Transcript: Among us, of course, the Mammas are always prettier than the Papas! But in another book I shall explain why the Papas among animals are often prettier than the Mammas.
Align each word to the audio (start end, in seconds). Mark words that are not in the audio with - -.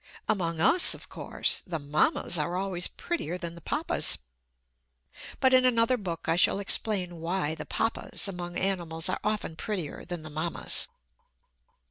Among 0.27 0.59
us, 0.59 0.95
of 0.95 1.09
course, 1.09 1.61
the 1.67 1.77
Mammas 1.77 2.35
are 2.39 2.55
always 2.57 2.87
prettier 2.87 3.37
than 3.37 3.53
the 3.53 3.61
Papas! 3.61 4.17
But 5.39 5.53
in 5.53 5.63
another 5.63 5.95
book 5.95 6.27
I 6.27 6.37
shall 6.37 6.57
explain 6.59 7.17
why 7.17 7.53
the 7.53 7.67
Papas 7.67 8.27
among 8.27 8.57
animals 8.57 9.09
are 9.09 9.19
often 9.23 9.55
prettier 9.55 10.03
than 10.03 10.23
the 10.23 10.31
Mammas. 10.31 10.87